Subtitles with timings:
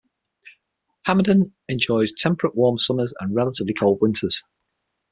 [1.07, 4.41] Hamadan enjoys temperate warm summers and relatively cold winters.